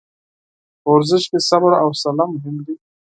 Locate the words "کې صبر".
1.31-1.71